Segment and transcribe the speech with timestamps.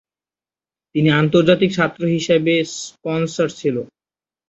[0.95, 3.75] তিনি আন্তর্জাতিক ছাত্র হিসাবে স্পনসর ছিল।